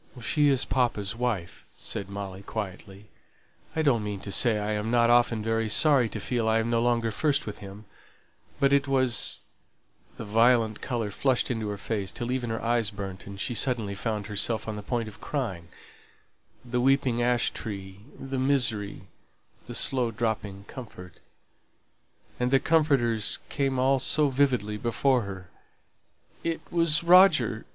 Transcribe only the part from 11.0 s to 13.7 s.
flushed into her face till even her eyes burnt, and she